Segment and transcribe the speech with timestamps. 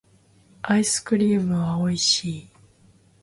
[0.63, 2.49] アイスクリームはおいしい